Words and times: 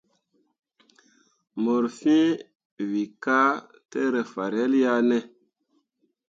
Mor 1.63 1.83
fẽẽ 1.97 2.25
we 2.91 3.01
ka 3.23 3.37
tǝ 3.89 4.01
rǝ 4.13 4.21
fahrel 4.33 4.73
ya 4.83 4.93
ne? 5.09 5.17